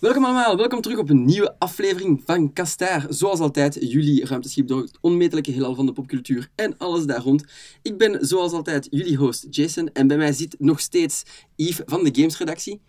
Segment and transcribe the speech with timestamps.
[0.00, 3.06] Welkom allemaal, welkom terug op een nieuwe aflevering van Kastaar.
[3.08, 7.44] Zoals altijd, jullie ruimteschip door het onmetelijke heelal van de popcultuur en alles daar rond.
[7.82, 11.22] Ik ben zoals altijd jullie host Jason en bij mij zit nog steeds
[11.54, 12.80] Yves van de Gamesredactie.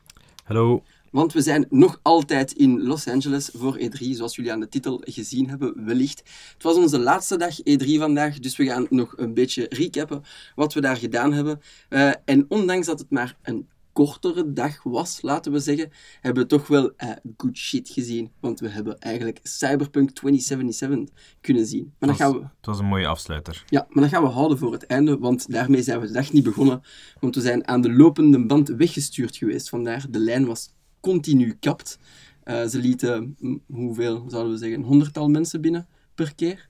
[0.43, 0.83] Hallo.
[1.11, 5.01] Want we zijn nog altijd in Los Angeles voor E3, zoals jullie aan de titel
[5.05, 6.23] gezien hebben, wellicht.
[6.53, 10.23] Het was onze laatste dag E3 vandaag, dus we gaan nog een beetje recappen
[10.55, 11.61] wat we daar gedaan hebben.
[11.89, 13.67] Uh, en ondanks dat het maar een
[14.03, 18.31] kortere dag was, laten we zeggen, hebben we toch wel uh, good shit gezien.
[18.39, 21.93] Want we hebben eigenlijk Cyberpunk 2077 kunnen zien.
[21.99, 22.37] Maar dat, gaan we...
[22.37, 23.63] het was een mooie afsluiter.
[23.69, 26.31] Ja, maar dat gaan we houden voor het einde, want daarmee zijn we de dag
[26.31, 26.81] niet begonnen.
[27.19, 29.69] Want we zijn aan de lopende band weggestuurd geweest.
[29.69, 31.99] Vandaar, de lijn was continu kapt.
[32.43, 33.37] Uh, ze lieten,
[33.67, 36.69] hoeveel zouden we zeggen, een honderdtal mensen binnen per keer.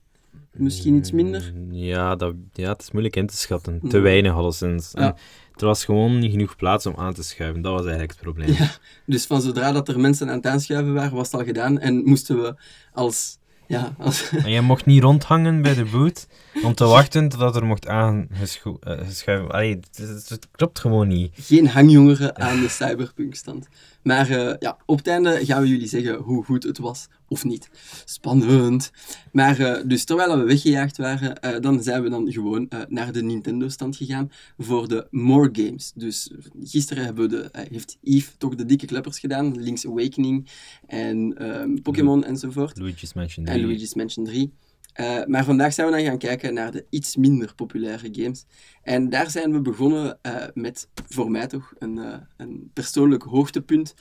[0.51, 1.53] Misschien iets minder.
[1.69, 3.81] Ja, dat, ja het is moeilijk in te schatten.
[3.89, 4.91] Te weinig alleszins.
[4.93, 5.15] Ja.
[5.55, 7.61] Er was gewoon niet genoeg plaats om aan te schuiven.
[7.61, 8.51] Dat was eigenlijk het probleem.
[8.51, 8.71] Ja,
[9.05, 11.79] dus van zodra dat er mensen aan het aanschuiven waren, was het al gedaan.
[11.79, 12.55] En moesten we
[12.93, 13.37] als...
[13.67, 14.29] Ja, als...
[14.43, 16.27] En jij mocht niet rondhangen bij de boot
[16.63, 19.51] om te wachten totdat er mocht aangeschuiven.
[19.51, 21.31] Allee, het, klopt gewoon niet.
[21.33, 23.67] Geen hangjongeren aan de cyberpunk-stand.
[24.07, 27.43] Maar uh, ja, op het einde gaan we jullie zeggen hoe goed het was of
[27.43, 27.69] niet.
[28.05, 28.91] Spannend.
[29.31, 33.23] Maar uh, dus terwijl we weggejaagd waren, uh, dan zijn we dan gewoon naar de
[33.23, 35.91] Nintendo-stand gegaan voor de More Games.
[35.95, 36.31] Dus
[36.63, 39.61] gisteren hebben we de, heeft Yves toch de dikke kleppers gedaan.
[39.61, 40.49] Link's Awakening
[40.85, 42.79] en um, Pokémon enzovoort.
[42.79, 43.57] Luigi's Mansion 3.
[43.57, 44.53] En Luigi's Mansion 3.
[44.99, 48.45] Uh, maar vandaag zijn we dan gaan kijken naar de iets minder populaire games.
[48.81, 53.93] En daar zijn we begonnen uh, met, voor mij toch, een, uh, een persoonlijk hoogtepunt.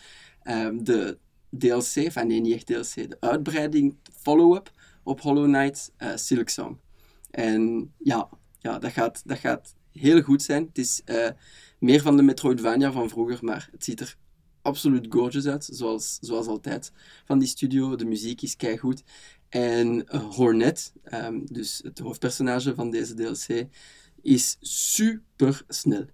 [0.42, 1.19] Ehm, de
[1.58, 4.70] DLC, van nee, niet echt DLC, de uitbreiding, follow-up
[5.03, 6.78] op Hollow Knight, Silk Song.
[7.31, 10.64] En ja, ja dat, gaat, dat gaat heel goed zijn.
[10.66, 11.03] Het is
[11.78, 14.16] meer van de Metroidvania van vroeger, maar het ziet er
[14.66, 16.92] absoluut gorgeous uit, zoals, zoals altijd
[17.25, 17.97] van die studio.
[17.97, 19.03] De muziek is keigoed.
[19.48, 23.66] En uh, Hornet, um, dus het hoofdpersonage van deze DLC,
[24.22, 26.04] is super snel.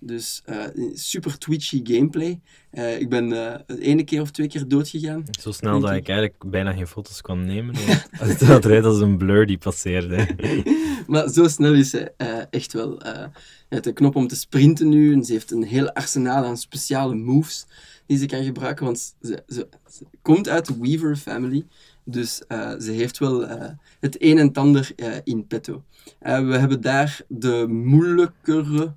[0.00, 2.40] Dus uh, super twitchy gameplay.
[2.72, 5.24] Uh, ik ben uh, ene keer of twee keer doodgegaan.
[5.40, 6.08] Zo snel dat ik.
[6.08, 7.74] eigenlijk bijna geen foto's kon nemen.
[8.10, 10.28] het had eruit als een blur die passeerde.
[11.06, 12.12] maar zo snel is ze
[12.50, 13.00] echt wel.
[13.00, 13.30] Ze
[13.68, 15.12] heeft een knop om te sprinten nu.
[15.12, 17.66] En ze heeft een heel arsenaal aan speciale moves
[18.06, 18.84] die ze kan gebruiken.
[18.84, 21.64] Want ze, ze, ze komt uit de Weaver family.
[22.10, 23.64] Dus uh, ze heeft wel uh,
[24.00, 25.84] het een en het ander uh, in petto.
[26.18, 28.94] we hebben daar de moeilijkere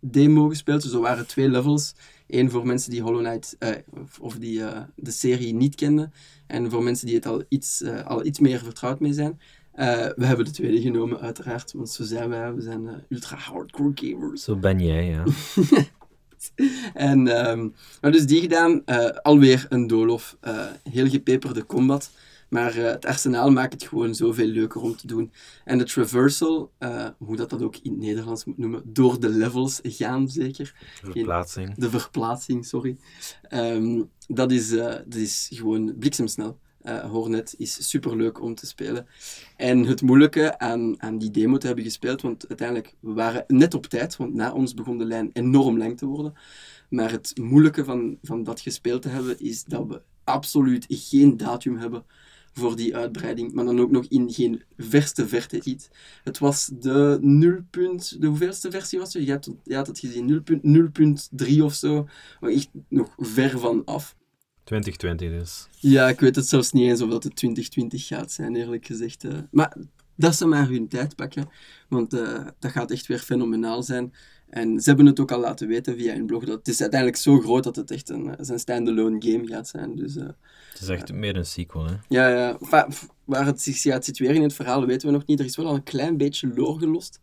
[0.00, 0.82] demo gespeeld.
[0.82, 1.94] Dus er waren twee levels.
[2.26, 3.56] Eén voor mensen die Hollow Knight
[3.90, 4.62] of, of, die
[4.96, 6.12] de serie niet kenden.
[6.46, 9.40] En voor mensen die het al iets, al iets meer vertrouwd mee zijn.
[10.16, 11.72] we hebben de tweede genomen, uiteraard.
[11.72, 12.54] Want zo zijn wij.
[12.54, 14.42] We zijn ultra hardcore gamers.
[14.42, 15.24] Zo ben jij, ja.
[17.10, 18.84] en um, maar dus die gedaan.
[19.22, 20.36] alweer een doolhof.
[20.90, 22.10] heel gepeperde combat.
[22.48, 25.32] Maar uh, het arsenaal maakt het gewoon zoveel leuker om te doen.
[25.64, 29.28] En de traversal, uh, hoe dat, dat ook in het Nederlands moet noemen, door de
[29.28, 30.74] levels gaan zeker.
[31.02, 31.74] De verplaatsing.
[31.74, 32.96] De verplaatsing, sorry.
[33.50, 36.62] Um, dat, is, uh, dat is gewoon bliksemsnel.
[37.10, 39.06] Hornet is super leuk om te spelen.
[39.56, 43.74] En het moeilijke aan, aan die demo te hebben gespeeld, want uiteindelijk, we waren net
[43.74, 46.34] op tijd, want na ons begon de lijn enorm lang te worden.
[46.88, 51.76] Maar het moeilijke van, van dat gespeeld te hebben, is dat we absoluut geen datum
[51.76, 52.04] hebben
[52.54, 55.88] voor die uitbreiding, maar dan ook nog in geen verste verte iets.
[56.24, 57.60] Het was de 0.
[58.18, 59.24] de hoeveelste versie was het?
[59.24, 60.44] Je, hebt, je had het gezien,
[61.44, 62.08] 0.3 of zo,
[62.40, 64.16] maar echt nog ver van af.
[64.64, 65.68] 2020 dus.
[65.90, 69.24] Ja, ik weet het zelfs niet eens of dat het 2020 gaat zijn, eerlijk gezegd.
[69.24, 69.76] Uh, maar
[70.16, 71.48] dat ze maar hun tijd pakken,
[71.88, 74.12] want uh, dat gaat echt weer fenomenaal zijn.
[74.48, 77.20] En ze hebben het ook al laten weten via hun blog dat het is uiteindelijk
[77.20, 79.96] zo groot dat het echt een, een standalone game gaat zijn.
[79.96, 80.24] Dus, uh,
[80.72, 81.94] het is echt meer een sequel, hè?
[82.08, 82.58] Ja, ja.
[83.24, 85.38] waar het zich gaat situeren in het verhaal weten we nog niet.
[85.38, 87.20] Er is wel al een klein beetje lore gelost.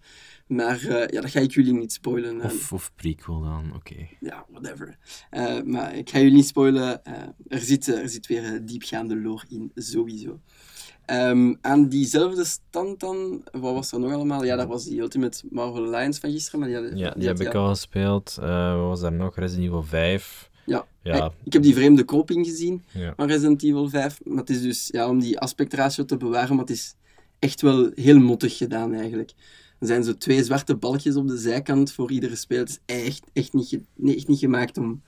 [0.48, 2.42] Maar uh, ja, dat ga ik jullie niet spoilen.
[2.42, 3.92] Of, of prequel dan, oké.
[3.92, 4.18] Okay.
[4.20, 4.98] Ja, whatever.
[5.66, 7.06] Maar ik ga jullie niet spoilen.
[7.48, 10.40] er, zit, er zit weer diepgaande lore in, sowieso.
[11.12, 14.44] Um, aan diezelfde stand dan, wat was er nog allemaal?
[14.44, 16.60] Ja, dat was die Ultimate Marvel Alliance van gisteren.
[16.60, 18.38] Maar die had, ja, die, die heb ik al gespeeld.
[18.40, 19.36] Uh, wat was daar nog?
[19.36, 20.50] Resident Evil 5.
[20.66, 21.32] Ja, ja.
[21.44, 23.14] Ik heb die vreemde koping gezien ja.
[23.16, 24.20] van Resident Evil 5.
[24.24, 26.96] Maar het is dus ja, om die aspectratio te bewaren, maar het is
[27.40, 29.32] echt wel heel mottig gedaan eigenlijk.
[29.80, 32.64] Er zijn zo twee zwarte balkjes op de zijkant voor iedere speler.
[32.64, 35.02] Het is echt, echt, niet, nee, echt niet gemaakt om,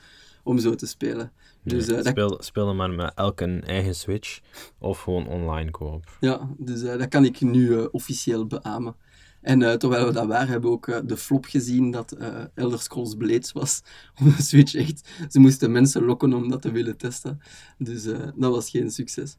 [0.44, 1.32] om zo te spelen.
[1.64, 2.46] Dus, uh, speel, dat...
[2.46, 4.40] speel maar met elk een eigen Switch
[4.80, 6.18] of gewoon online koop.
[6.20, 8.96] Ja, dus uh, dat kan ik nu uh, officieel beamen.
[9.44, 12.44] En uh, terwijl we dat waren, hebben we ook uh, de flop gezien dat uh,
[12.54, 13.82] Elder Scrolls Blades was
[14.22, 14.76] op de Switch.
[14.76, 17.40] Echt, ze moesten mensen lokken om dat te willen testen.
[17.78, 19.38] Dus dat was geen succes.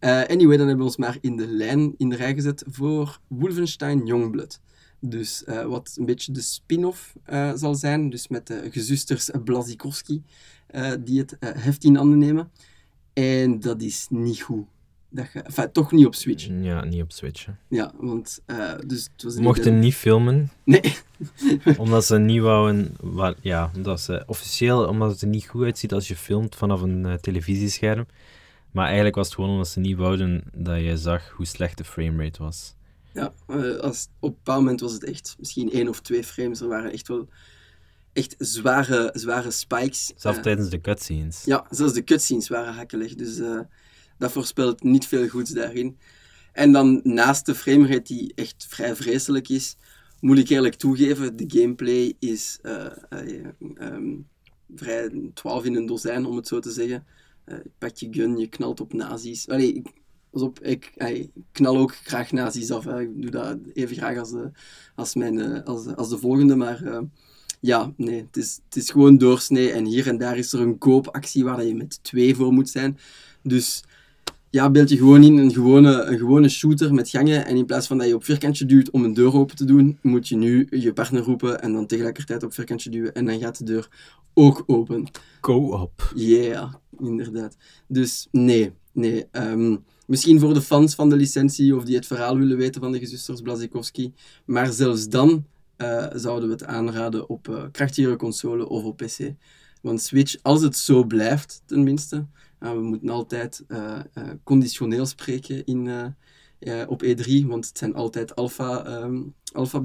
[0.00, 4.06] anyway, dan hebben we ons maar in de lijn in de rij gezet voor Wolfenstein
[4.06, 4.60] Youngblood.
[5.00, 7.16] Dus wat een beetje de spin-off
[7.54, 8.10] zal zijn.
[8.10, 10.22] Dus met de gezusters Blazikowski
[11.00, 12.50] die het heft in handen nemen.
[13.12, 14.64] En dat is niet goed.
[15.08, 16.48] Dat je, enfin, toch niet op Switch.
[16.60, 17.46] Ja, niet op Switch.
[17.46, 17.52] Hè.
[17.68, 18.42] Ja, want...
[18.46, 20.50] Uh, dus het was mochten niet filmen.
[20.64, 20.94] Nee.
[21.78, 22.96] omdat ze niet wouden...
[23.00, 24.86] Waar, ja, omdat ze officieel...
[24.86, 28.06] Omdat het er niet goed uitziet als je filmt vanaf een uh, televisiescherm.
[28.70, 31.84] Maar eigenlijk was het gewoon omdat ze niet wouden dat je zag hoe slecht de
[31.84, 32.74] framerate was.
[33.12, 36.60] Ja, uh, als, op een bepaald moment was het echt misschien één of twee frames.
[36.60, 37.28] Er waren echt wel
[38.12, 40.12] echt zware, zware spikes.
[40.16, 41.44] Zelfs tijdens de cutscenes.
[41.44, 43.14] Ja, zelfs de cutscenes waren hakkelig.
[43.14, 43.40] Dus
[44.18, 45.98] dat voorspelt niet veel goeds daarin.
[46.52, 49.76] En dan naast de framerate die echt vrij vreselijk is,
[50.20, 52.86] moet ik eerlijk toegeven, de gameplay is uh,
[53.60, 54.18] uh,
[54.74, 57.06] vrij 12 in een dozijn, om het zo te zeggen.
[57.46, 59.48] Uh, pak je gun, je knalt op nazi's.
[59.48, 59.86] Allee, ik,
[60.30, 62.84] op, ik, ik, knal ook graag nazi's af.
[62.84, 63.00] Hè.
[63.00, 64.50] Ik doe dat even graag als de,
[64.94, 67.02] als mijn, als, als de volgende, maar
[67.62, 69.72] ja, nee, het is, het is gewoon doorsnee.
[69.72, 72.98] En hier en daar is er een koopactie waar je met twee voor moet zijn.
[73.42, 73.82] Dus
[74.50, 77.46] ja, beeld je gewoon in een gewone, een gewone shooter met gangen.
[77.46, 79.98] En in plaats van dat je op vierkantje duwt om een deur open te doen,
[80.02, 83.14] moet je nu je partner roepen en dan tegelijkertijd op vierkantje duwen.
[83.14, 83.88] En dan gaat de deur
[84.34, 85.10] ook open.
[85.40, 86.12] Co-op.
[86.14, 87.56] Yeah, inderdaad.
[87.86, 89.26] Dus nee, nee.
[89.30, 89.76] Ehm,
[90.06, 92.98] misschien voor de fans van de licentie of die het verhaal willen weten van de
[92.98, 94.12] gezusters Blazikowski.
[94.44, 95.44] Maar zelfs dan
[95.82, 99.32] uh, zouden we het aanraden op uh, krachtigere console of op PC.
[99.80, 102.26] Want Switch, als het zo blijft, tenminste,
[102.58, 103.64] we moeten altijd
[104.44, 106.14] conditioneel spreken in,
[106.86, 109.82] op E3, want het zijn altijd alpha, um, alpha.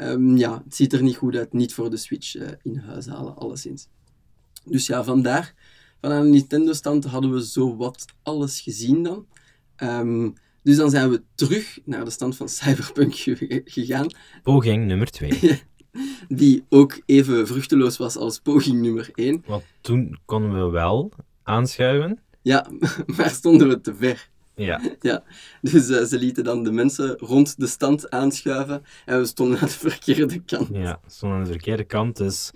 [0.00, 3.36] Um, ja, het ziet er niet goed uit, niet voor de Switch in huis halen,
[3.36, 3.88] alleszins.
[4.64, 5.54] Dus ja, vandaar,
[6.00, 9.26] vanuit de Nintendo-stand hadden we zo wat alles gezien dan.
[9.76, 13.14] Um, dus dan zijn we terug naar de stand van Cyberpunk
[13.64, 14.06] gegaan.
[14.42, 15.38] Poging nummer 2.
[16.28, 19.42] Die ook even vruchteloos was als poging nummer 1.
[19.46, 21.12] Want toen konden we wel
[21.42, 22.18] aanschuiven.
[22.42, 22.66] Ja,
[23.16, 24.28] maar stonden we te ver.
[24.54, 24.80] Ja.
[25.00, 25.22] ja.
[25.60, 29.66] Dus uh, ze lieten dan de mensen rond de stand aanschuiven en we stonden aan
[29.66, 30.68] de verkeerde kant.
[30.72, 32.50] Ja, we stonden aan de verkeerde kant, dus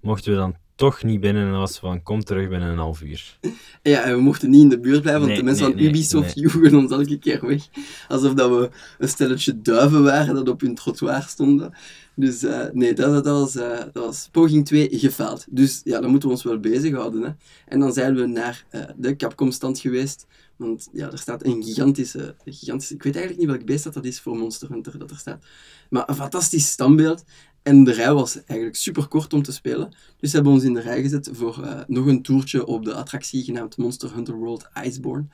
[0.00, 3.38] mochten we dan toch niet binnen en was van kom terug binnen een half uur.
[3.82, 6.44] Ja, en we mochten niet in de buurt blijven, want de mensen van Ubisoft nee.
[6.44, 7.68] joegen ons elke keer weg.
[8.08, 11.74] Alsof dat we een stelletje duiven waren dat op hun trottoir stonden.
[12.14, 15.46] Dus uh, nee, dat, dat, was, uh, dat was poging 2 gefaald.
[15.50, 17.22] Dus ja, dan moeten we ons wel bezighouden.
[17.22, 17.30] Hè.
[17.66, 20.26] En dan zijn we naar uh, de Capcom-stand geweest.
[20.56, 22.94] Want ja, er staat een gigantische, gigantische...
[22.94, 25.44] Ik weet eigenlijk niet welk beest dat, dat is voor Monster Hunter dat er staat.
[25.90, 27.24] Maar een fantastisch standbeeld.
[27.62, 29.94] En de rij was eigenlijk super kort om te spelen.
[30.16, 33.44] Dus ze hebben ons in de rij gezet voor nog een toertje op de attractie
[33.44, 35.24] genaamd Monster Hunter World Iceborne.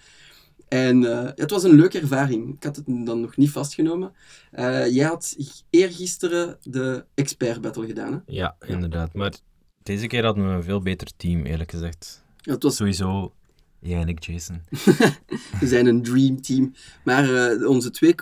[0.69, 2.55] En uh, het was een leuke ervaring.
[2.55, 4.13] Ik had het dan nog niet vastgenomen.
[4.53, 5.37] Uh, jij had
[5.71, 8.19] eergisteren de expert battle gedaan, hè?
[8.27, 9.15] Ja, inderdaad.
[9.15, 9.33] Maar
[9.83, 12.25] deze keer hadden we een veel beter team, eerlijk gezegd.
[12.37, 12.77] Ja, het was...
[12.77, 13.33] Sowieso
[13.81, 14.63] jij en ik, Jason.
[15.61, 16.75] we zijn een dream team.
[17.05, 18.15] Maar uh, onze twee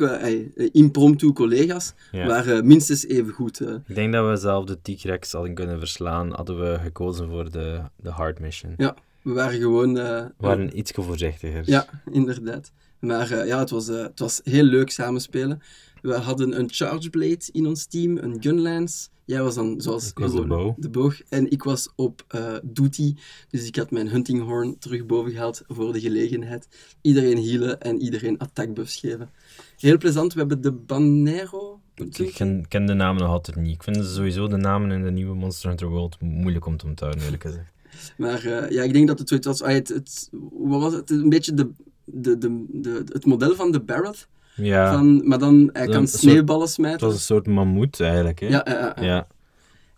[0.72, 2.26] impromptu collega's ja.
[2.26, 3.60] waren minstens even goed.
[3.60, 7.80] Ik denk dat we zelf de T-Rex hadden kunnen verslaan, hadden we gekozen voor de,
[7.96, 8.74] de hard mission.
[8.76, 9.94] Ja, we waren gewoon...
[9.94, 11.62] We waren iets voorzichtiger.
[11.66, 12.72] Ja, inderdaad.
[12.98, 15.62] Maar ja, het was, het was heel leuk samenspelen.
[16.02, 19.08] We hadden een Charge Blade in ons team, een Gunlance.
[19.26, 20.74] Jij was dan, zoals de, boog.
[20.76, 21.22] de boog.
[21.28, 22.24] En ik was op
[22.62, 23.14] duty,
[23.50, 26.68] dus ik had mijn hunting horn terug boven gehaald voor de gelegenheid.
[27.00, 29.30] Iedereen healen en iedereen attack buffs geven.
[29.76, 30.32] Heel plezant.
[30.32, 31.80] We hebben de Banero.
[31.94, 33.74] Ik ken, ken de namen nog altijd niet.
[33.74, 37.22] Ik vind sowieso de namen in de nieuwe Monster Hunter World moeilijk om te onthouden,
[37.22, 37.74] eerlijk gezegd.
[38.16, 39.60] Maar uh, ja, ik denk dat het zoiets was.
[39.60, 41.10] Het, het, wat was het?
[41.10, 41.70] Een beetje de,
[42.04, 44.28] de, de, de, het model van de Barrett.
[44.56, 44.92] Ja.
[44.92, 46.98] Van, maar dan, hij kan sneeuwballen smijten.
[46.98, 48.40] Het was een soort mammoet eigenlijk.
[48.40, 48.46] Hè?
[48.46, 49.26] Ja, ja.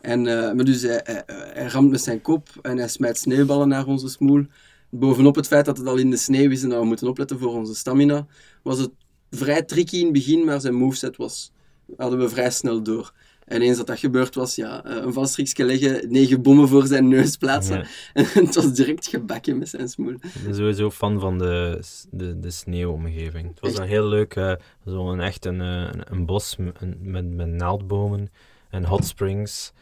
[0.01, 3.87] En, maar dus hij, hij, hij, ramt met zijn kop en hij smijt sneeuwballen naar
[3.87, 4.47] onze smoel.
[4.91, 7.39] Bovenop het feit dat het al in de sneeuw is en dat we moeten opletten
[7.39, 8.27] voor onze stamina,
[8.63, 8.91] was het
[9.31, 11.53] vrij tricky in het begin, maar zijn moveset was,
[11.97, 13.13] hadden we vrij snel door.
[13.49, 17.09] En eens dat dat gebeurd was, ja, eh, een valstriksje leggen, negen bommen voor zijn
[17.09, 17.87] neus plaatsen.
[18.15, 20.13] En het was direct gebakken met zijn smoel.
[20.13, 23.49] Ik ben sowieso fan van de, de, de sneeuwomgeving.
[23.49, 24.53] Het was een heel leuk, uh,
[24.87, 28.31] zo een echt een, eh, een, een bos met, met, met naaldbomen
[28.71, 29.73] en hot springs.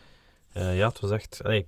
[0.57, 1.41] Uh, ja, het was echt...
[1.45, 1.67] Allee,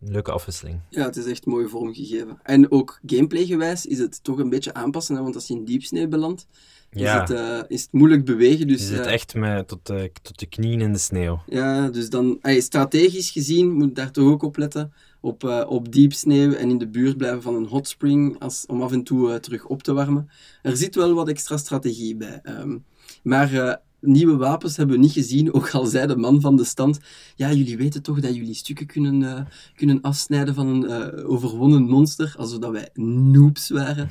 [0.00, 0.80] Leuke afwisseling.
[0.88, 2.38] Ja, het is echt mooi vormgegeven.
[2.42, 6.08] En ook gameplay-gewijs is het toch een beetje aanpassen, hè, want als je in diepsnee
[6.08, 6.46] belandt,
[6.90, 8.58] Ja, is, het, eh, is het moeilijk bewegen.
[8.58, 11.42] je Dus, zit eh, echt met, tot, de, tot de knieën in de sneeuw.
[11.46, 14.92] Ja, dus dan, strategisch gezien moet je daar toch ook op letten.
[15.20, 18.64] Op, eh, op diep sneeuw en in de buurt blijven van een hot spring als,
[18.66, 20.30] om af en toe terug op te warmen.
[20.62, 22.40] Er zit wel wat extra strategie bij.
[22.42, 22.78] ehm.
[23.22, 26.98] maar nieuwe wapens hebben we niet gezien, ook al zei de man van de stand.
[27.34, 29.42] Ja, jullie weten toch dat jullie stukken kunnen, eh,
[29.74, 34.10] kunnen afsnijden van een eh, overwonnen monster, alsof dat wij noobs waren.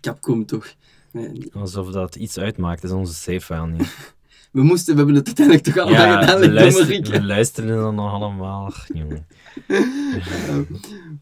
[0.00, 0.74] Capcom toch.
[1.12, 4.14] Nee, Alsof dat iets uitmaakt, is onze save file niet.
[4.52, 7.94] we moesten, we hebben het uiteindelijk toch allemaal Ja, gedaan, we, luisteren, we luisteren dan
[7.94, 8.72] nog allemaal.
[8.94, 9.26] Jongen.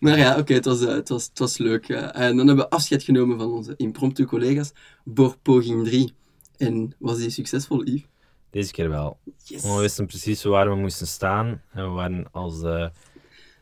[0.00, 1.88] Maar ja, oké, het, was, eh, het, was, het was leuk.
[1.88, 2.20] eh.
[2.20, 4.72] en dan hebben we afscheid genomen van onze impromptu collega's
[5.14, 6.12] voor poging 3.
[6.58, 8.06] En was die succesvol, Yves?
[8.50, 9.18] Deze keer wel.
[9.44, 9.62] Yes!
[9.62, 11.62] We wisten precies waar we moesten staan.
[11.72, 12.86] En we waren als eh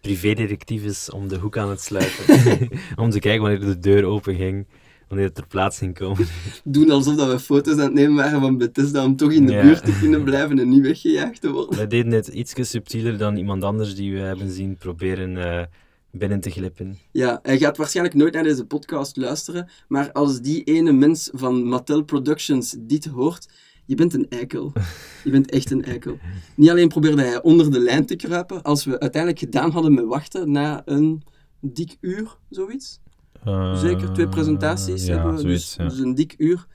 [0.00, 2.24] privédetectives om de hoek aan het sluiten.
[3.02, 4.66] om te kijken wanneer de deur open ging.
[5.08, 6.26] Wanneer het ter plaatse ging komen.
[6.64, 9.52] Doen alsof dat we foto's aan het nemen waren van Bethesda om toch in de
[9.52, 9.62] Ja.
[9.62, 11.78] buurt te kunnen blijven en niet weggejaagd te worden.
[11.78, 15.64] We deden het iets subtieler dan iemand anders die we hebben zien proberen eh,
[16.16, 16.98] binnen te glippen.
[17.12, 21.64] Ja, hij gaat waarschijnlijk nooit naar deze podcast luisteren, maar als die ene mens van
[21.64, 23.48] Mattel Productions dit hoort,
[23.84, 24.72] je bent een eikel.
[25.24, 26.18] Je bent echt een eikel.
[26.56, 30.04] Niet alleen probeerde hij onder de lijn te kruipen, als we uiteindelijk gedaan hadden met
[30.04, 31.22] wachten na een
[31.60, 33.00] dik uur, zoiets.
[33.74, 35.88] Zeker, twee presentaties Eh, ja, hebben we, zoiets, dus, ja.
[35.88, 36.66] dus een dik uur.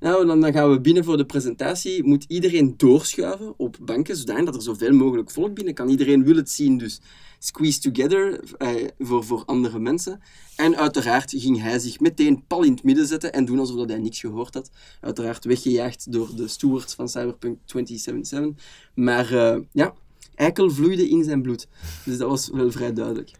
[0.00, 2.04] Nou, dan, dan gaan we binnen voor de presentatie.
[2.04, 5.88] Moet iedereen doorschuiven op banken, zodat er zoveel mogelijk volk binnen kan.
[5.88, 7.00] Iedereen wil het zien, dus
[7.38, 10.20] squeeze together eh, voor, voor andere mensen.
[10.56, 13.88] En uiteraard ging hij zich meteen pal in het midden zetten en doen alsof dat
[13.88, 14.70] hij niks gehoord had.
[15.00, 18.64] Uiteraard weggejaagd door de stewards van Cyberpunk 2077.
[18.94, 19.94] Maar eh, ja,
[20.34, 21.68] eikel vloeide in zijn bloed.
[22.04, 23.30] Dus dat was wel vrij duidelijk.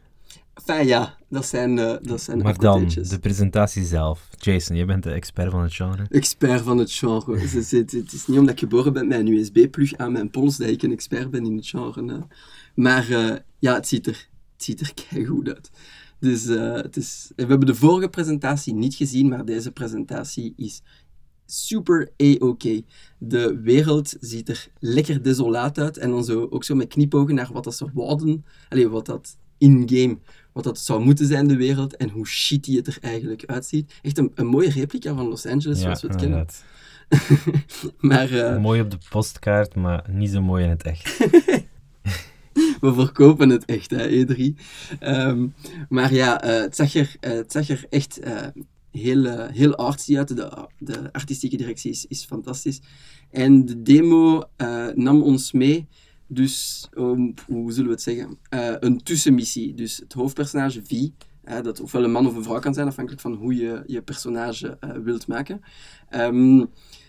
[0.58, 4.28] Enfin ja, dat zijn, eh dat zijn Maar dan, de presentatie zelf.
[4.38, 6.06] Jason, jij bent de expert van het genre.
[6.10, 7.38] expert van het genre.
[7.38, 10.56] Het is, het, is niet omdat ik geboren ben met een USB-plug aan mijn pols
[10.56, 12.26] dat ik een expert ben in het genre.
[12.74, 15.70] Maar eh, ja, het ziet er, het ziet er keigoed uit.
[16.20, 20.82] Dus eh, het is, we hebben de vorige presentatie niet gezien, maar deze presentatie is
[21.46, 22.64] super A-OK.
[23.18, 27.52] De wereld ziet er lekker desolaat uit en dan zo, ook zo met knipogen naar
[27.52, 28.44] wat dat ze wouden.
[28.68, 30.18] Allee, wat dat in-game,
[30.52, 33.92] wat dat zou moeten zijn, de wereld, en hoe shitty het er eigenlijk uitziet.
[34.02, 36.46] Echt een, een mooie replica van Los Angeles, zoals we het kennen.
[37.98, 41.18] Maar eh, Mooi op de postkaart, maar niet zo mooi in het echt.
[42.80, 44.42] we verkopen het echt, hè, E3.
[44.98, 45.46] Ehm,
[45.88, 48.20] maar ja, eh, het, zag er, eh, het zag er echt
[48.90, 50.36] heel, heel artsy uit.
[50.36, 52.80] De, de artistieke directie is, is fantastisch.
[53.30, 54.42] En de demo
[54.94, 55.88] nam ons mee,
[56.28, 59.74] dus, um, hoe zullen we het zeggen, Eh, een tussenmissie.
[59.74, 61.08] Dus het hoofdpersonage V,
[61.42, 64.02] eh, dat ofwel een man of een vrouw kan zijn, afhankelijk van hoe je je
[64.02, 65.60] personage eh, wilt maken.
[66.08, 66.64] Ehm,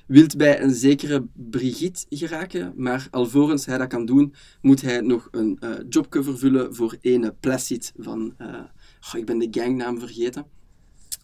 [0.07, 5.27] wilt bij een zekere Brigitte geraken, maar alvorens hij dat kan doen, moet hij nog
[5.31, 5.59] een
[5.89, 8.35] jobje vervullen voor ene Placid van...
[8.99, 10.45] goh, ik ben de gangnaam vergeten.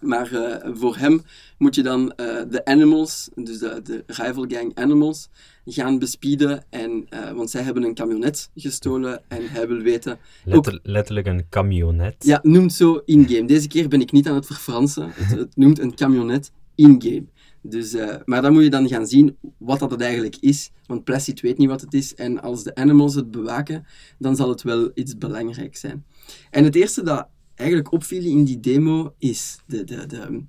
[0.06, 1.22] Maar eh, voor hem
[1.58, 5.30] moet je dan eh, de Animals, dus de, de rival gang Animals,
[5.66, 6.66] gaan bespieden.
[6.70, 10.18] En, eh, want zij hebben een camionet gestolen en hij wil weten...
[10.44, 12.16] Letter- letterlijk een camionet.
[12.20, 13.46] Ja, noemt zo in-game.
[13.46, 15.10] Deze keer ben ik niet aan het verfransen.
[15.14, 17.26] Het, het noemt een camionet in-game.
[17.62, 17.96] Dus,
[18.26, 20.72] maar dan moet je dan gaan zien wat dat het eigenlijk is.
[20.86, 22.16] Want Placid weet niet wat het is.
[22.16, 23.86] En als de animals het bewaken,
[24.20, 26.06] dan zal het wel iets belangrijks zijn.
[26.50, 30.44] En het eerste dat eigenlijk opviel in die demo is de, de, de,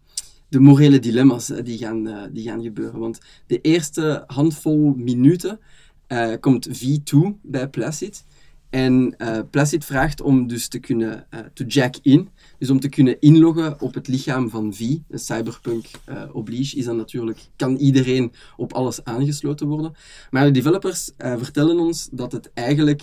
[0.48, 3.00] de morele dilemma's eh, die gaan, eh, die gaan gebeuren.
[3.00, 5.60] Want de eerste handvol minuten
[6.06, 8.24] eh, komt V2 bij Placid.
[8.70, 9.16] En
[9.50, 13.94] Placid vraagt om dus te kunnen to jack in, dus om te kunnen inloggen op
[13.94, 14.96] het lichaam van V.
[15.10, 19.94] Cyberpunk eh, oblige is dan natuurlijk, kan iedereen op alles aangesloten worden.
[20.30, 23.02] Maar de developers vertellen ons dat het eigenlijk,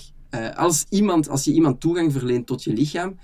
[0.55, 3.17] als, iemand, als je iemand toegang verleent tot je lichaam,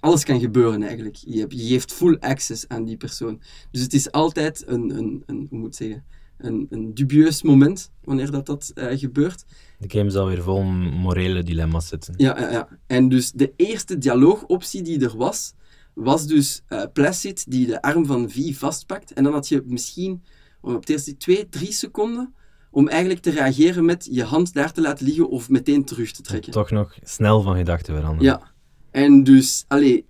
[0.00, 1.16] alles kan gebeuren eigenlijk.
[1.16, 3.40] Je, hebt- je geeft full access aan die persoon.
[3.70, 6.04] Dus het is altijd een, een, een hoe moet ik zeggen,
[6.38, 9.44] een, een dubieus moment wanneer dat, dat eh, gebeurt.
[9.78, 12.14] De game zal weer vol morele dilemma's zitten.
[12.16, 12.68] Ja, ja, ja.
[12.86, 15.54] En dus de eerste dialoogoptie die er was,
[15.94, 19.12] was dus eh, Placid die de arm van V vastpakt.
[19.12, 20.22] En dan had je misschien
[20.60, 22.34] op het eerste twee, drie seconden
[22.70, 26.22] om eigenlijk te reageren met je hand daar te laten liggen of meteen terug te
[26.22, 26.52] trekken.
[26.52, 28.24] Toch nog snel van gedachten veranderen.
[28.24, 28.56] Ja.
[28.98, 30.06] En dus, allee,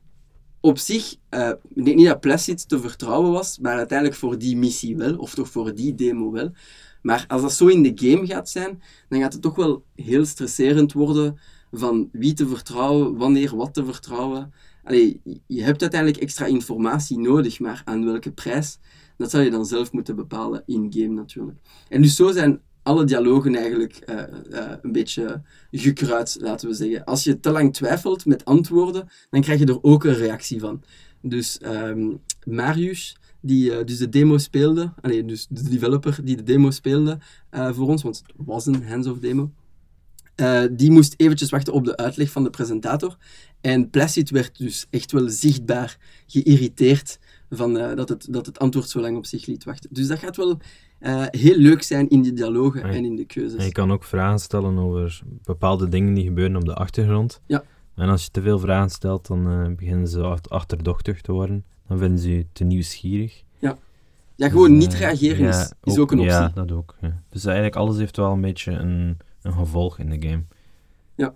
[0.61, 4.57] op zich, eh, ik denk niet dat Placid te vertrouwen was, maar uiteindelijk voor die
[4.57, 6.51] missie wel, of toch voor die demo wel.
[7.03, 10.25] Maar als dat zo in de game gaat zijn, dan gaat het toch wel heel
[10.25, 11.39] stresserend worden
[11.73, 14.53] van wie te vertrouwen, wanneer wat te vertrouwen.
[14.85, 18.79] Allee, je hebt uiteindelijk extra informatie nodig, maar aan welke prijs,
[19.17, 21.59] dat zal je dan zelf moeten bepalen in-game natuurlijk.
[21.89, 27.05] En dus zo zijn alle dialogen eigenlijk eh, eh, een beetje gekruid, laten we zeggen.
[27.05, 30.83] Als je te lang twijfelt met antwoorden, dan krijg je er ook een reactie van.
[31.23, 32.11] Dus ehm,
[32.47, 34.93] Marius, die uh, dus de demo speelde,
[35.25, 37.19] dus de developer die de demo speelde
[37.51, 39.51] voor ons, want het was een hands-off demo,
[40.71, 43.17] die moest eventjes wachten op de uitleg van de presentator.
[43.61, 47.19] En Placid werd dus echt wel zichtbaar geïrriteerd
[47.51, 49.91] van, dat, het, dat het antwoord zo lang op zich liet wachten.
[49.93, 50.59] Dus dat gaat wel
[51.01, 53.59] uh, heel leuk zijn in die dialogen en, in de keuzes.
[53.59, 57.41] En je kan ook vragen stellen over bepaalde dingen die gebeuren op de achtergrond.
[57.47, 57.65] Ja.
[57.95, 61.65] En als je te veel vragen stelt, dan uh, beginnen ze achterdochtig te worden.
[61.89, 63.43] Dan vinden ze je te nieuwsgierig.
[63.59, 63.79] Ja,
[64.37, 66.33] ja gewoon dus, niet uh, reageren ja, is, is ook, een optie.
[66.33, 66.97] Ja, dat ook.
[67.01, 67.23] Ja.
[67.31, 70.43] Dus eigenlijk alles heeft wel een beetje een, een gevolg in de game.
[71.15, 71.35] Ja.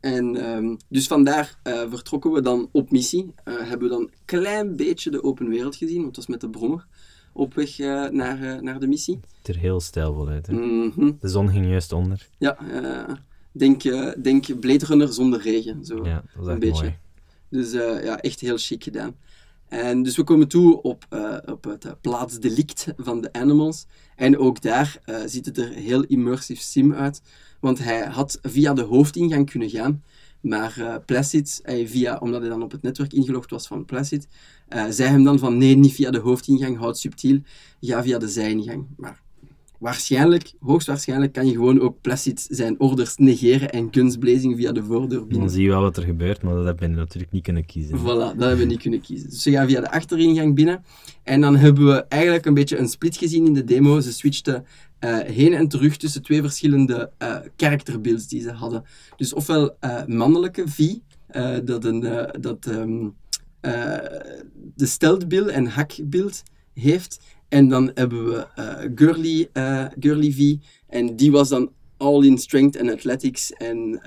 [0.00, 3.34] En um, dus vandaar vertrokken we dan op missie.
[3.44, 6.50] hebben we dan een klein beetje de open wereld gezien, want het was met de
[6.50, 6.86] brommer
[7.32, 9.20] op weg uh, naar, uh, naar de missie.
[9.38, 10.46] Het er heel stijlvol uit.
[10.46, 10.52] Hè?
[10.52, 11.16] Mm -hmm.
[11.20, 12.28] De zon ging juist onder.
[12.38, 13.14] Ja, uh,
[13.52, 13.82] denk,
[14.22, 15.84] denk Blade Runner zonder regen.
[15.84, 16.82] Zo, ja, dat is een beetje.
[16.82, 16.96] mooi.
[17.48, 19.14] Dus ja, echt heel chic gedaan.
[19.68, 21.06] En dus we komen toe op,
[21.46, 23.86] op het plaatsdelict van de Animals.
[24.16, 27.22] En ook daar ziet het er heel immersive sim uit.
[27.60, 30.02] Want hij had via de hoofdingang kunnen gaan.
[30.42, 34.28] Maar uh, Placid, via, omdat hij dan op het netwerk ingelogd was van Placid,
[34.68, 37.40] uh, zei hem dan van nee, niet via de hoofdingang, houd subtiel,
[37.80, 38.86] ga via de zijingang.
[38.96, 39.21] Maar
[39.82, 45.20] waarschijnlijk, hoogstwaarschijnlijk, kan je gewoon ook Placid zijn orders negeren en gunsblazing via de voordeur
[45.20, 45.38] binnen.
[45.38, 47.98] Dan zie je wel wat er gebeurt, maar dat hebben we natuurlijk niet kunnen kiezen.
[47.98, 49.30] Voilà, dat hebben we niet kunnen kiezen.
[49.30, 50.84] Dus ze gaan via de achteringang binnen.
[51.22, 54.00] En dan hebben we eigenlijk een beetje een split gezien in de demo.
[54.00, 54.64] Ze switchten
[55.00, 58.84] uh, heen en terug tussen twee verschillende uh, character builds die ze hadden.
[59.16, 60.94] Dus ofwel uh, mannelijke V,
[61.64, 62.00] dat, een,
[62.40, 63.14] dat um,
[64.74, 66.42] de stealth build en hack build
[66.74, 67.20] heeft.
[67.52, 68.46] En dan hebben we
[68.94, 69.48] girly,
[70.00, 70.54] girly V,
[70.88, 74.00] en die was dan all in strength en athletics en,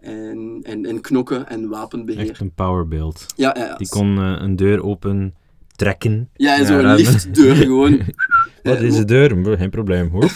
[0.00, 2.30] en, en, en knokken en wapenbeheer.
[2.30, 3.26] Echt een power build.
[3.36, 5.34] Ja, ja, Die kon een deur open
[5.76, 6.28] trekken.
[6.34, 8.00] Ja, en zo'n liftdeur gewoon.
[8.62, 9.56] Wat is de deur?
[9.58, 10.24] Geen probleem hoor.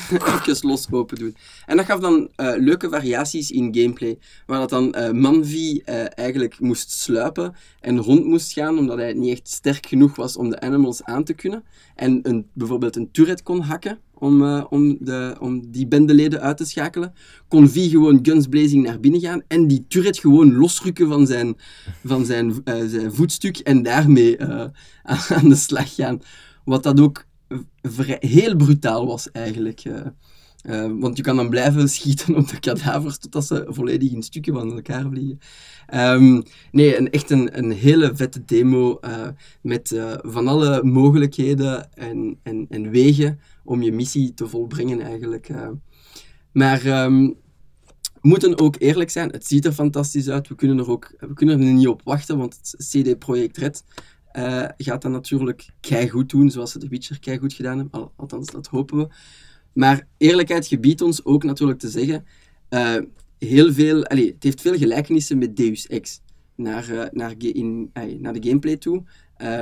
[0.46, 1.36] Even los open doen.
[1.66, 4.18] En dat gaf dan uh, leuke variaties in gameplay.
[4.46, 9.12] Waar dat dan uh, Manvi uh, eigenlijk moest sluipen en rond moest gaan, omdat hij
[9.12, 11.64] niet echt sterk genoeg was om de animals aan te kunnen.
[11.94, 16.64] En een, bijvoorbeeld een turret kon hakken om, om, de, om die bendeleden uit te
[16.64, 17.12] schakelen.
[17.48, 21.56] Kon V gewoon gunsblazing naar binnen gaan en die turret gewoon losrukken van zijn,
[22.04, 22.54] van zijn,
[22.86, 24.40] zijn voetstuk en daarmee
[25.28, 26.20] aan de slag gaan.
[26.64, 27.26] Wat dat ook
[28.18, 29.84] heel brutaal was eigenlijk.
[29.84, 30.00] Uh,
[30.62, 34.54] uh, want je kan dan blijven schieten op de kadavers totdat ze volledig in stukken
[34.54, 35.38] van elkaar vliegen.
[35.94, 39.28] Um, nee, een, echt een, een hele vette demo uh,
[39.62, 45.50] met van alle mogelijkheden en, en, en wegen om je missie te volbrengen eigenlijk.
[46.52, 47.36] maar um,
[48.20, 50.48] moeten ook eerlijk zijn, het ziet er fantastisch uit.
[50.48, 53.84] We kunnen er ook we kunnen er niet op wachten, want het CD Projekt Red
[54.32, 55.68] uh, gaat dat natuurlijk
[56.08, 58.00] goed doen, zoals ze The Witcher goed gedaan hebben.
[58.00, 59.08] Al, althans, dat hopen we.
[59.72, 62.24] Maar eerlijkheid gebiedt ons ook natuurlijk te zeggen,
[62.70, 62.96] uh,
[63.38, 66.20] heel veel, allez, het heeft veel gelijkenissen met Deus Ex
[66.54, 69.02] naar, uh, naar, in, naar de gameplay toe.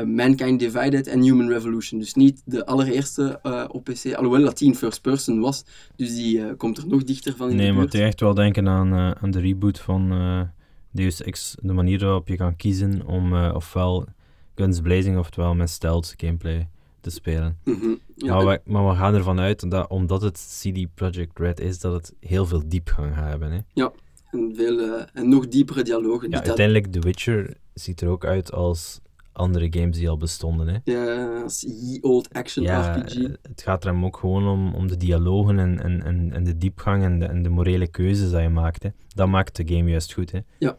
[0.06, 2.00] Mankind Divided en Human Revolution.
[2.00, 3.38] Dus niet de allereerste
[3.72, 5.64] op PC, alhoewel dat die in first person was.
[5.96, 8.94] Dus die komt er nog dichter van in nee, de maar echt wel denken aan,
[8.94, 10.12] aan de reboot van
[10.92, 11.54] Deus Ex.
[11.62, 14.06] De manier waarop je kan kiezen om ofwel
[14.56, 16.68] Guns Blazing, oftewel met stealth gameplay
[17.00, 17.58] te spelen.
[17.64, 18.00] Mm -hmm.
[18.14, 21.80] ja, maar, we, maar, we, gaan ervan uit dat omdat het CD Projekt Red is,
[21.80, 23.52] dat het heel veel diepgang gaat hebben.
[23.52, 23.58] Hè?
[23.74, 23.92] Ja,
[24.30, 26.30] en, veel, uh, en nog diepere dialogen.
[26.30, 29.00] Ja, uiteindelijk, The Witcher ziet er ook uit als
[29.32, 30.66] andere games die al bestonden.
[30.66, 30.78] Hè?
[30.84, 33.14] Ja, als ye old action ja, RPG.
[33.42, 36.56] Het gaat er hem ook gewoon om, om de dialogen en, en, en, en de
[36.56, 38.82] diepgang en de, en de morele keuzes die je maakt.
[38.82, 38.88] Hè?
[39.08, 40.32] Dat maakt de game juist goed.
[40.32, 40.40] Hè?
[40.58, 40.76] Ja.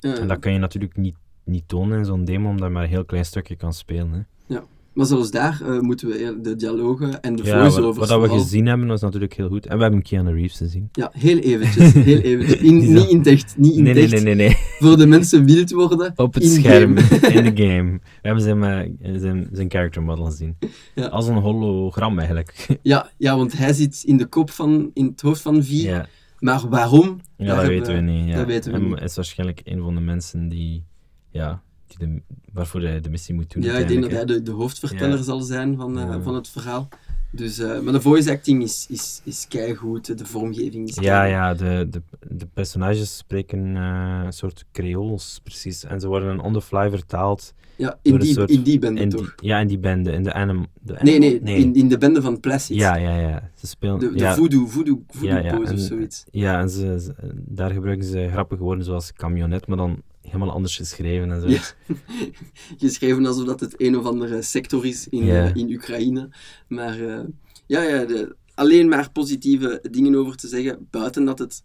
[0.00, 1.16] Uh, en dat kan je natuurlijk niet
[1.50, 4.12] niet tonen in zo'n demo, omdat je maar een heel klein stukje kan spelen.
[4.12, 4.54] Hè.
[4.54, 8.08] Ja, maar zelfs daar uh, moeten we de dialogen en de ja, voice-overs...
[8.08, 9.66] Wat, wat we gezien hebben, was natuurlijk heel goed.
[9.66, 10.88] En we hebben Keanu Reeves gezien.
[10.92, 11.92] Ja, heel eventjes.
[11.92, 12.60] Heel eventjes.
[12.60, 13.54] In, niet in echt.
[13.56, 16.12] Niet in nee, nee, nee, nee, nee, Voor de mensen wild worden.
[16.16, 17.32] Op het in scherm, game.
[17.38, 17.90] in de game.
[17.92, 18.58] We hebben zijn,
[19.02, 20.56] uh, zijn, zijn character model gezien.
[20.94, 21.06] Ja.
[21.06, 22.78] Als een hologram eigenlijk.
[22.82, 24.90] Ja, ja, want hij zit in de kop van...
[24.94, 25.68] In het hoofd van V.
[25.70, 26.06] Ja,
[26.38, 27.20] Maar waarom?
[27.36, 28.28] ja dat weten we niet.
[28.28, 28.36] Ja.
[28.36, 29.00] dat weten we niet.
[29.00, 30.84] is waarschijnlijk een van de mensen die...
[31.30, 33.62] Ja, die de, waarvoor hij de missie moet doen.
[33.62, 35.22] Ja, ik denk dat hij de, de hoofdverteller Ja.
[35.22, 36.20] zal zijn van, eh, Ja.
[36.22, 36.88] van het verhaal.
[37.32, 40.94] Dus, eh, maar de voice acting is, is, is keigoed, de vormgeving is.
[41.00, 45.84] Ja, ja, de, de, de personages spreken eh, een soort Creools, precies.
[45.84, 47.54] En ze worden on the fly vertaald.
[47.76, 49.34] Ja, in die, soort- in die bende In die, toch?
[49.36, 50.66] ja, in die bende, in de anim...
[50.82, 52.76] De Nee, nee, In, in de bende van Placid.
[52.76, 53.50] Ja, ja, ja.
[53.54, 53.98] Ze spelen...
[53.98, 56.24] De, de ja, voodoo, voodoo, voodoo Ja, pose of en- zoiets.
[56.30, 60.76] ja, en ze, ze- daar gebruiken ze grappige woorden zoals camionet, maar dan helemaal anders
[60.76, 61.48] geschreven en zo.
[61.48, 61.60] Ja.
[62.78, 66.28] Geschreven alsof dat het een of andere sector is in, eh, in Oekraïne.
[66.68, 67.24] Maar eh,
[67.66, 71.62] ja, ja de, alleen maar positieve dingen over te zeggen, buiten dat het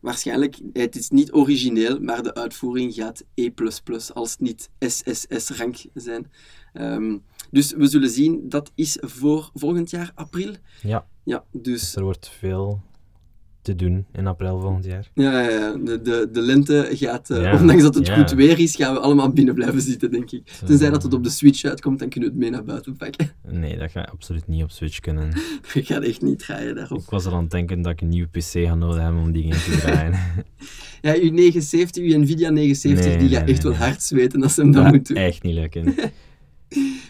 [0.00, 3.52] waarschijnlijk, het is niet origineel, maar de uitvoering gaat E++
[4.12, 6.30] als het niet SSS-rank zijn.
[6.72, 7.18] Ehm,
[7.50, 10.54] dus we zullen zien, dat is voor volgend jaar april.
[10.82, 12.82] Ja, Ja, dus dus er wordt veel
[13.62, 15.10] te doen in april volgend jaar.
[15.14, 18.14] ja, ja, ja, de, de, de lente gaat, eh, Ja, ondanks dat het ja.
[18.16, 20.42] goed weer is, gaan we allemaal binnen blijven zitten, denk ik.
[20.50, 20.66] Zo.
[20.66, 23.30] Tenzij dat het op de Switch uitkomt, dan kunnen we het mee naar buiten pakken.
[23.48, 25.28] Nee, dat gaat absoluut niet op Switch kunnen.
[25.74, 26.98] Ik ga echt niet draaien daarop.
[27.00, 29.32] Ik was al aan het denken dat ik een nieuwe PC ga nodig hebben om
[29.32, 30.18] die te draaien.
[31.00, 34.42] Ja, uw 79, uw Nvidia 79, Nee, die nee, gaat echt nee, wel hard zweten
[34.42, 35.24] als ze hem dat Dat moet gaat doen.
[35.26, 35.94] echt niet lukken.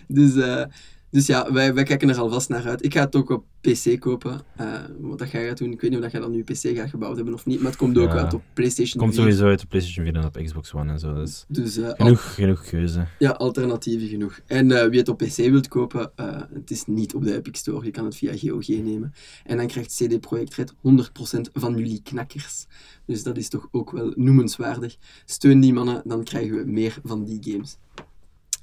[0.09, 0.65] Dus, eh,
[1.13, 2.85] dus ja, wij, wij kijken er alvast naar uit.
[2.85, 4.41] Ik ga het ook op PC kopen.
[4.57, 6.77] eh, wat dat jij gaat doen, ik weet niet of dat jij dan nu PC
[6.77, 9.23] gaat gebouwd hebben of niet, maar het komt ook uit op PlayStation Komt 4.
[9.23, 11.15] sowieso uit de PlayStation 4 en op Xbox One en zo.
[11.15, 13.07] Dus Dus eh, al- genoeg, genoeg keuze.
[13.19, 14.41] ja, alternatieven genoeg.
[14.47, 16.11] En eh, wie het op PC wilt kopen,
[16.55, 17.85] het is niet op de Epic Store.
[17.85, 19.13] Je kan het via GOG nemen.
[19.45, 22.67] En dan krijgt CD Projekt Red 100% van jullie knakkers.
[23.07, 24.97] Dus dat is toch ook wel noemenswaardig.
[25.25, 27.77] Steun die mannen, dan krijgen we meer van die games.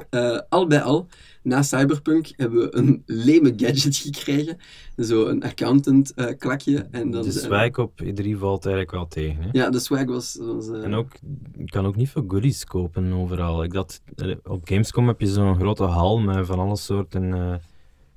[0.10, 1.08] Eh, al bij al,
[1.44, 4.58] na Cyberpunk hebben we een leme gadget gekregen.
[4.98, 6.88] Zo een accountant eh, klakje.
[6.92, 9.44] En dan De zijn- swag op E3 valt eigenlijk wel tegen.
[9.44, 9.50] Hè?
[9.52, 10.38] Ja, de swag was...
[10.42, 11.12] was eh, En ook,
[11.58, 13.64] je kan ook niet veel goodies kopen overal.
[13.64, 17.56] Ik eh, op Gamescom heb je zo'n grote hal met van alle soorten eh,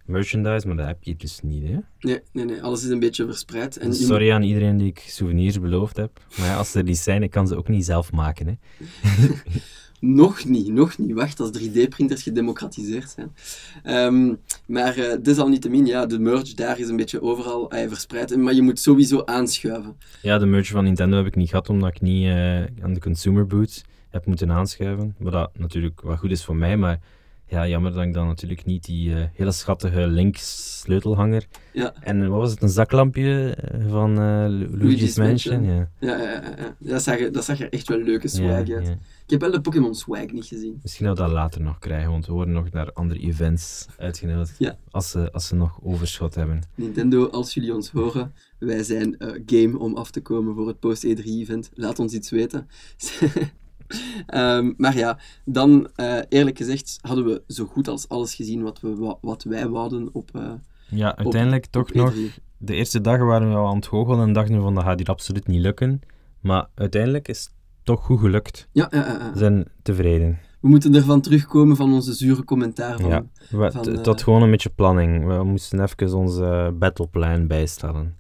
[0.05, 1.63] merchandise, maar dat heb je dus niet.
[1.69, 1.77] Hè?
[2.01, 3.77] Nee, nee, nee, alles is een beetje verspreid.
[3.77, 6.21] En Dus sorry aan iedereen die ik souvenirs beloofd heb.
[6.39, 8.47] Maar ja, als er niet zijn, ik kan ze ook niet zelf maken.
[8.47, 8.55] Hè?
[10.05, 11.13] Nog niet, nog niet.
[11.13, 13.33] Wacht, als 3D-printers gedemocratiseerd zijn.
[13.83, 14.35] Ehm,
[14.67, 18.37] maar eh, desalniettemin, ja, de merch daar is een beetje overal eh, verspreid.
[18.37, 19.97] Maar je moet sowieso aanschuiven.
[20.23, 23.01] Ja, de merch van Nintendo heb ik niet gehad, omdat ik niet eh, aan de
[23.01, 25.15] consumer boots heb moeten aanschuiven.
[25.19, 27.01] Wat dat natuurlijk wel goed is voor mij, maar
[27.53, 31.47] ja, jammer dat ik dan natuurlijk niet die eh, hele schattige Link sleutelhanger.
[31.73, 31.95] Ja.
[32.01, 35.55] En wat was het, een zaklampje eh, van eh, Lu- Luigi's, Mansion?
[35.57, 35.89] Mansion.
[35.99, 36.17] Ja.
[36.17, 36.75] Ja, ja, ja, ja.
[36.79, 38.89] Dat, zag dat zag er echt wel leuke swag Ja, uit.
[39.25, 40.79] Ik heb wel de Pokémon swag niet gezien.
[40.83, 44.55] Misschien dat we dat later nog krijgen, want we worden nog naar andere events uitgenodigd.
[44.59, 44.77] Ja.
[44.91, 46.63] Als, ze, als ze nog overschot hebben.
[46.75, 50.79] Nintendo, als jullie ons horen, wij zijn eh, game om af te komen voor het
[50.81, 51.71] post-E3-event.
[51.75, 52.69] Laat ons iets weten.
[54.27, 58.81] Ehm, maar ja, dan eh, eerlijk gezegd hadden we zo goed als alles gezien wat,
[58.81, 60.51] we, wa- wat wij wouden op, eh
[60.89, 62.15] Ja, uiteindelijk toch op nog.
[62.15, 62.19] E3.
[62.59, 64.99] De eerste dagen waren we al aan het goochelen en dachten we van dat gaat
[64.99, 66.01] hier absoluut niet lukken.
[66.41, 67.53] Maar uiteindelijk is het
[67.83, 68.69] toch goed gelukt.
[68.73, 69.33] Ja, ja, ja, ja.
[69.33, 70.39] We zijn tevreden.
[70.61, 73.01] we moeten ervan terugkomen van onze zure commentaar.
[73.01, 73.25] Van, Ja.
[73.51, 75.27] We, van, het eh, had gewoon een beetje planning.
[75.27, 78.17] We moesten even onze battleplan bijstellen.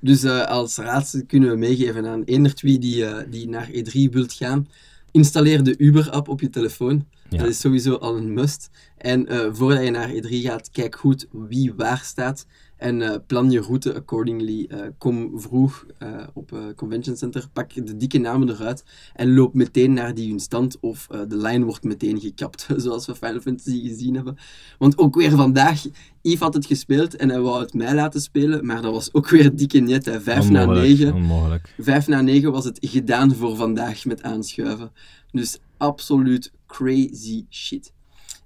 [0.00, 4.32] Dus eh, als raad kunnen we meegeven aan eender wie die, die naar E3 wilt
[4.32, 4.68] gaan.
[5.10, 7.06] Installeer de Uber-app op je telefoon.
[7.28, 7.38] Ja.
[7.38, 8.70] Dat is sowieso al een must.
[8.96, 12.46] En eh, voordat je naar E3 gaat, kijk goed wie waar staat.
[12.78, 14.66] En eh, plan je route accordingly.
[14.68, 19.92] Eh, kom vroeg eh, op Convention Center, pak de dikke namen eruit en loop meteen
[19.92, 24.14] naar die hun stand of de lijn wordt meteen gekapt, zoals we Final Fantasy gezien
[24.14, 24.36] hebben.
[24.78, 25.84] Want ook weer vandaag,
[26.22, 29.28] Yves had het gespeeld en hij wou het mij laten spelen, maar dat was ook
[29.28, 30.20] weer dikke net, hè.
[30.20, 31.14] vijf na negen.
[31.14, 31.74] Onmogelijk.
[31.78, 34.90] Vijf na negen was het gedaan voor vandaag met aanschuiven.
[35.30, 37.92] Dus absoluut crazy shit.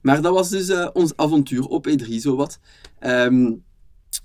[0.00, 2.58] Maar dat was dus ons avontuur op E3, zowat.
[2.98, 3.52] Ehm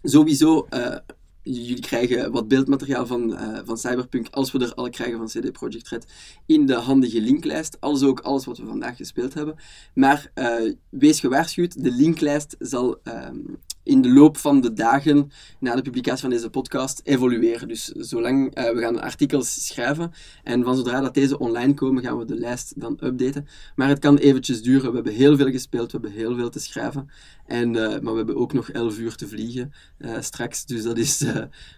[0.02, 0.98] sowieso, eh,
[1.42, 5.52] jullie krijgen wat beeldmateriaal van, eh, van Cyberpunk, als we er al krijgen van CD
[5.52, 6.06] Projekt Red,
[6.46, 7.78] in de handige linklijst.
[7.80, 9.56] Als ook alles wat we vandaag gespeeld hebben.
[9.94, 13.38] Maar eh, wees gewaarschuwd, de linklijst zal ehm,
[13.88, 17.68] in de loop van de dagen na de publicatie van deze podcast evolueren.
[17.68, 20.12] Dus zolang eh, we gaan artikels schrijven
[20.44, 23.48] en van zodra dat deze online komen, gaan we de lijst dan updaten.
[23.76, 24.90] Maar het kan eventjes duren.
[24.90, 27.10] We hebben heel veel gespeeld, we hebben heel veel te schrijven.
[27.46, 30.66] En, eh, maar we hebben ook nog 11 uur te vliegen eh, straks.
[30.66, 31.26] Dus dat is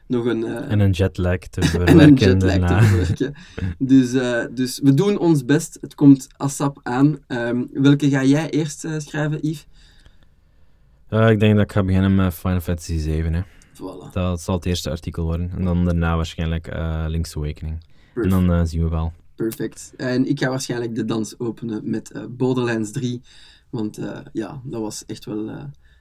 [0.07, 0.43] nog een.
[0.45, 3.33] En een jetlag te en verwerken een jetlag te verwerken.
[3.77, 4.11] Dus,
[4.51, 5.77] dus we doen ons best.
[5.81, 7.17] Het komt ASAP aan.
[7.27, 9.67] Ehm, welke ga jij eerst schrijven, Yves?
[11.09, 13.33] Eh, ik denk dat ik ga beginnen met Final Fantasy 7.
[13.33, 13.41] Hè.
[13.73, 14.11] Voilà.
[14.11, 15.51] Dat zal het eerste artikel worden.
[15.57, 17.83] En dan daarna waarschijnlijk eh Link's Awakening.
[18.15, 19.13] En dan eh, zien we wel.
[19.35, 19.93] Perfect.
[19.97, 23.21] En ik ga waarschijnlijk de dans openen met Borderlands 3.
[23.69, 23.99] Want
[24.33, 25.51] ja, dat was echt wel,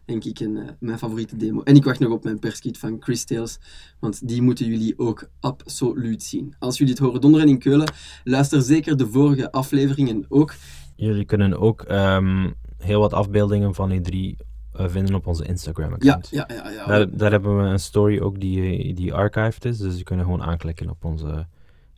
[0.05, 1.63] denk ik, een, mijn favoriete demo.
[1.63, 3.59] En ik wacht nog op mijn perskit van Chris Tales,
[3.99, 6.55] want die moeten jullie ook absoluut zien.
[6.59, 7.93] Als jullie het horen donderen in Keulen,
[8.25, 10.55] luister zeker de vorige afleveringen ook.
[10.97, 14.47] Jullie kunnen ook ehm, heel wat afbeeldingen van E3 eh,
[14.87, 16.29] vinden op onze Ja, Instagram-account.
[16.31, 16.71] ja, ja.
[16.71, 16.87] ja.
[16.87, 20.43] Daar, daar hebben we een story ook die, die archived is, dus je kunnen gewoon
[20.43, 21.47] aanklikken op onze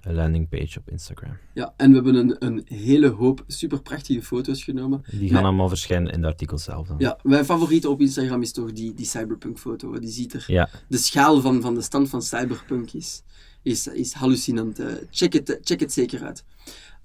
[0.01, 1.37] eh, landingpage op Instagram.
[1.55, 1.75] ja.
[1.77, 5.03] En we hebben een, een hele hoop super prachtige foto's genomen.
[5.11, 6.97] Die gaan allemaal verschijnen in de artikels zelf dan.
[6.99, 9.99] Ja, mijn favoriete op Instagram is toch die, die Cyberpunk-foto.
[9.99, 10.45] Die ziet er...
[10.47, 10.69] Ja.
[10.89, 13.23] De schaal van, van de stand van Cyberpunk is,
[13.63, 14.79] is, is hallucinant.
[14.79, 16.45] Eh, check, het, check het zeker uit.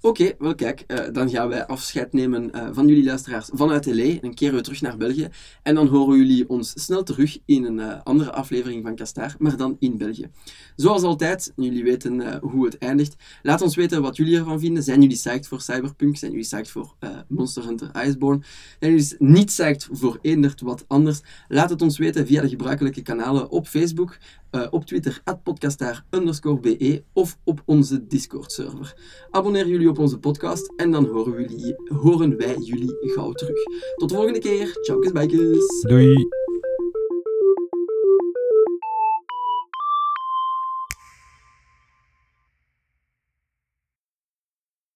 [0.00, 4.20] Oké, wel kijk, eh, dan gaan wij afscheid nemen eh, van jullie luisteraars vanuit LA.
[4.20, 5.28] Dan keren we terug naar België.
[5.62, 9.76] En dan horen jullie ons snel terug in een andere aflevering van Kastaar, maar dan
[9.78, 10.30] in België.
[10.76, 13.16] Zoals altijd, jullie weten hoe het eindigt.
[13.42, 14.82] Laat ons weten wat jullie ervan vinden.
[14.82, 16.16] Zijn jullie psyched voor Cyberpunk?
[16.16, 16.94] Zijn jullie psyched voor
[17.28, 18.42] Monster Hunter Iceborne?
[18.80, 21.20] Zijn jullie niet psyched voor eenderd wat anders?
[21.48, 24.18] Laat het ons weten via de gebruikelijke kanalen op Facebook,
[24.62, 28.94] eh, op Twitter, podcastaar_be of op onze Discord-server.
[29.30, 33.62] Abonneer jullie op onze podcast en dan horen, jullie, horen wij jullie gauw terug.
[33.96, 34.78] Tot de volgende keer.
[34.82, 35.80] Ciao, bijkes.
[35.80, 36.45] Doei!